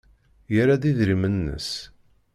[0.53, 1.69] Yerra-d idrimen-nnes.